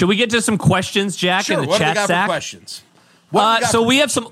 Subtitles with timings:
[0.00, 1.56] Should we get to some questions, Jack, Sure.
[1.58, 2.24] in the What do we chat got stack?
[2.24, 2.80] for questions?
[3.34, 4.28] Uh, so we have some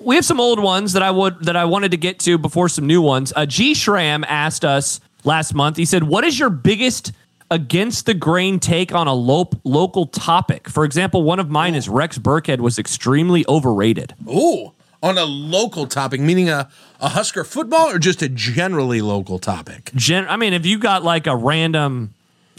[0.00, 2.68] we have some old ones that I would that I wanted to get to before
[2.68, 3.32] some new ones.
[3.36, 5.76] Uh, G Shram asked us last month.
[5.76, 7.12] He said, "What is your biggest
[7.52, 10.68] against the grain take on a lo- local topic?
[10.68, 14.14] For example, one of mine is Rex Burkhead was extremely overrated.
[14.28, 14.72] Ooh,
[15.04, 16.68] on a local topic, meaning a,
[17.00, 19.92] a Husker football or just a generally local topic?
[19.94, 22.12] Gen- I mean, if you got like a random,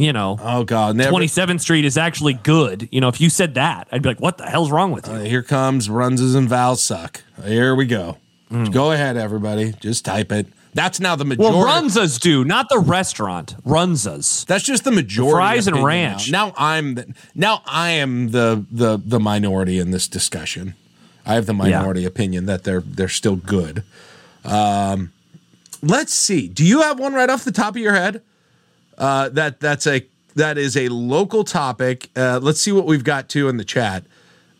[0.00, 1.00] you know, Oh God.
[1.00, 2.88] Twenty Seventh Street is actually good.
[2.90, 5.14] You know, if you said that, I'd be like, "What the hell's wrong with you?"
[5.14, 7.22] Uh, here comes Runzas and vowels suck.
[7.44, 8.18] Here we go.
[8.48, 8.64] Hmm.
[8.64, 9.72] Go ahead, everybody.
[9.80, 10.46] Just type it.
[10.72, 11.56] That's now the majority.
[11.58, 13.56] well, Runzas do, not the restaurant.
[13.64, 14.46] Runzas.
[14.46, 15.34] That's just the majority.
[15.36, 16.30] Fries and ranch.
[16.30, 16.46] Now.
[16.46, 20.74] now I'm the, now I am the the the minority in this discussion.
[21.26, 23.82] I have the minority opinion that they're they're still good.
[24.44, 25.12] Um,
[25.82, 26.48] let's see.
[26.48, 28.22] Do you have one right off the top of your head?
[29.00, 30.04] Uh, that that's a
[30.36, 32.08] that is a local topic.
[32.14, 34.04] Uh, let's see what we've got too in the chat.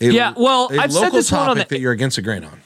[0.00, 2.44] A- Yeah, well, a I've said this one on the- that you're against the grain
[2.44, 2.60] on.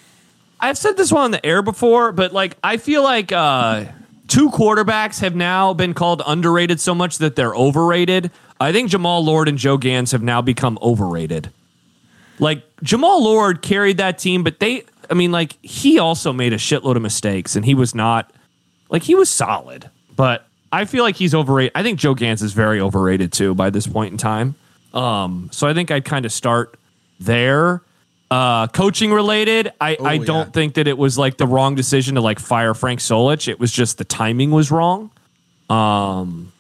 [0.61, 3.85] I've said this one on the air before, but like I feel like uh,
[4.29, 8.31] two quarterbacks have now been called underrated so much that they're overrated.
[8.61, 11.51] I think Jammal Lord and Joe Ganz have now become overrated.
[12.39, 16.57] Like Jammal Lord carried that team, but they, I mean, like he also made a
[16.59, 18.31] shitload of mistakes, and he was not
[18.91, 21.73] like he was solid, but I feel like he's overrated.
[21.75, 24.55] I think Joe Ganz is very overrated too by this point in time.
[24.95, 26.77] Um, so I think I'd kind of start
[27.19, 27.83] there.
[28.31, 32.21] Uh, coaching related, I, I don't think that it was like the wrong decision to
[32.21, 33.49] like fire Frank Solich.
[33.49, 35.11] It was just the timing was wrong.
[35.69, 36.53] Um,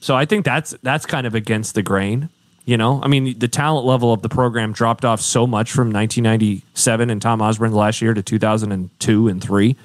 [0.00, 2.28] so I think that's that's kind of against the grain.
[2.66, 5.92] You know, I mean, the talent level of the program dropped off so much from
[5.92, 9.76] 1997 and Tom Osborne's last year to 2002 and three.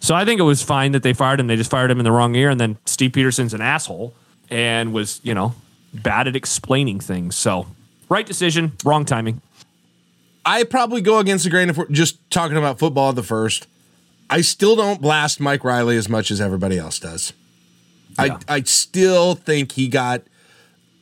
[0.00, 1.46] So I think it was fine that they fired him.
[1.46, 4.14] They just fired him in the wrong year, and then Steve Pederson's an asshole
[4.48, 5.54] and was you know
[5.92, 7.36] bad at explaining things.
[7.36, 7.66] So
[8.08, 9.42] right decision, wrong timing.
[10.44, 13.66] I probably go against the grain if we're just talking about football at the first.
[14.30, 17.32] I still don't blast Mike Riley as much as everybody else does.
[18.18, 18.38] Yeah.
[18.48, 20.22] I I still think he got.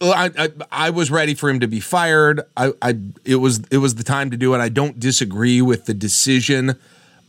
[0.00, 2.41] I, I I was ready for him to be fired.
[2.56, 4.59] I, I it was it was the time to do it.
[4.59, 6.77] I don't disagree with the decision,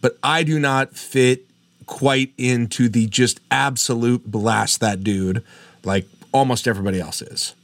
[0.01, 1.48] but I do not fit
[1.89, 5.43] quite into the just absolute blast that dude
[5.83, 7.55] like almost everybody else is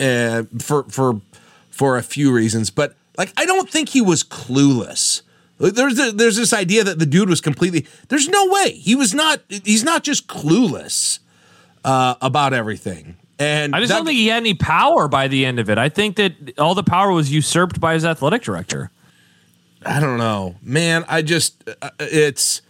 [0.00, 1.20] uh, for for
[1.70, 2.70] for a few reasons.
[2.70, 5.22] But like, I don't think he was clueless.
[5.58, 7.86] There's a, there's this idea that the dude was completely.
[8.08, 9.40] There's no way he was not.
[9.48, 11.20] He's not just clueless
[11.84, 13.16] uh, about everything.
[13.38, 15.78] And I just that- don't think he had any power by the end of it.
[15.78, 18.90] I think that all the power was usurped by his athletic director.
[19.84, 21.04] I don't know, man.
[21.08, 22.62] I just uh, it's.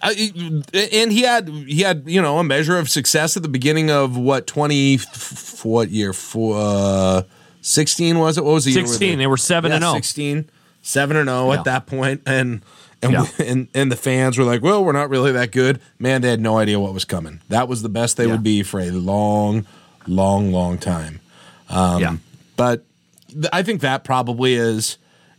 [0.00, 0.62] I,
[0.92, 4.16] and he had he had you know a measure of success at the beginning of
[4.16, 7.22] what twenty f- what year for uh,
[7.60, 9.88] sixteen was it what was the year where 16, they were 7 and oh.
[9.90, 9.94] 0.
[9.98, 10.50] 16
[10.82, 11.58] 7 and 0 Yeah.
[11.58, 12.62] at that point and
[13.02, 13.26] and, Yeah.
[13.38, 16.30] we- and and the fans were like well we're not really that good man they
[16.30, 18.32] had no idea what was coming that was the best they Yeah.
[18.32, 19.66] would be for a long
[20.06, 21.20] long long time
[21.68, 22.16] Um, yeah.
[22.56, 22.84] but
[23.28, 24.96] th- I think that probably is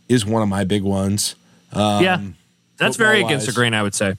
[0.08, 1.34] is one of my big ones
[1.74, 2.20] um, yeah.
[2.76, 4.16] That's very against the grain, I would say.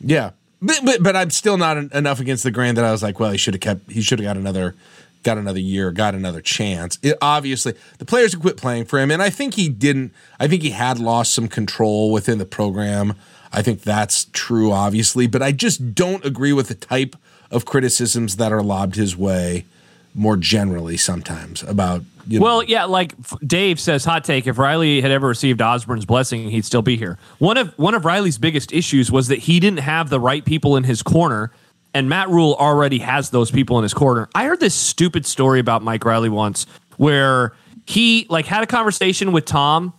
[0.00, 0.30] Yeah,
[0.60, 3.20] but, but but I'm still not en- enough against the grain that I was like,
[3.20, 3.90] well, he should have kept.
[3.90, 4.74] He should have got another,
[5.22, 6.98] got another year, got another chance.
[7.02, 10.12] It, obviously, the players quit playing for him, and I think he didn't.
[10.40, 13.14] I think he had lost some control within the program.
[13.52, 17.14] I think that's true, obviously, but I just don't agree with the type
[17.50, 19.66] of criticisms that are lobbed his way
[20.14, 22.02] more generally sometimes about.
[22.28, 23.14] You know, Well, yeah, like
[23.44, 24.46] Dave says, hot take.
[24.46, 27.18] If Riley had ever received Osborne's blessing, he'd still be here.
[27.38, 30.76] One of one of Riley's biggest issues was that he didn't have the right people
[30.76, 31.50] in his corner,
[31.94, 34.28] and Matt Rhule already has those people in his corner.
[34.36, 37.54] I heard this stupid story about Mike Riley once, where
[37.86, 39.92] he like had a conversation with Tom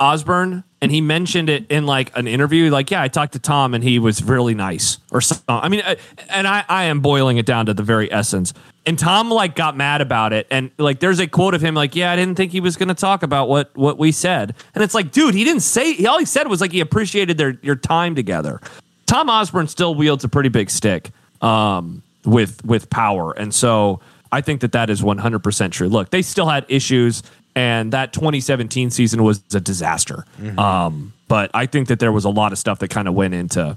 [0.00, 2.70] Osborne, and he mentioned it in like an interview.
[2.70, 5.44] Like, yeah, I talked to Tom, and he was really nice, or something.
[5.48, 5.96] I mean, uh,
[6.30, 8.54] and I, I am boiling it down to the very essence.
[8.88, 11.94] And Tom like got mad about it, and like there's a quote of him like,
[11.94, 14.82] yeah, I didn't think he was going to talk about what what we said, and
[14.82, 15.92] it's like, dude, he didn't say.
[15.92, 18.62] He, all he said was like he appreciated their your time together.
[19.04, 21.10] Tom Osborne still wields a pretty big stick
[21.42, 24.00] um, with with power, and so
[24.32, 25.90] I think that that is 100 percent true.
[25.90, 27.22] Look, they still had issues,
[27.54, 30.24] and that 2017 season was a disaster.
[30.58, 33.34] Um, but I think that there was a lot of stuff that kind of went
[33.34, 33.76] into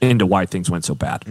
[0.00, 1.24] into why things went so bad.